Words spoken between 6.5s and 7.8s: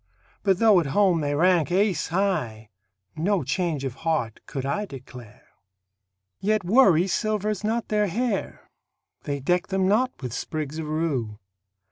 worry silvers